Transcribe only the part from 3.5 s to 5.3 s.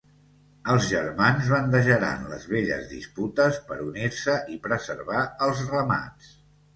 per unir-se i preservar